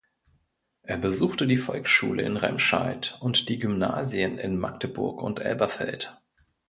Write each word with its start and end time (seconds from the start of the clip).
Er 0.81 0.97
besuchte 0.97 1.45
die 1.45 1.57
Volksschule 1.57 2.23
in 2.23 2.35
Remscheid 2.35 3.17
und 3.19 3.49
die 3.49 3.59
Gymnasien 3.59 4.39
in 4.39 4.57
Magdeburg 4.57 5.21
und 5.21 5.41
Elberfeld. 5.41 6.19